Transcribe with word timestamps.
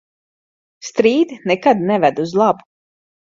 Strīdi 0.87 1.37
nekad 1.51 1.85
neved 1.91 2.23
uz 2.27 2.35
labu. 2.43 2.67